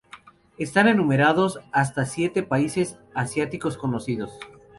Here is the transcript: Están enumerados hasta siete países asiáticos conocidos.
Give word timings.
Están 0.57 0.87
enumerados 0.87 1.59
hasta 1.71 2.07
siete 2.07 2.41
países 2.41 2.97
asiáticos 3.13 3.77
conocidos. 3.77 4.31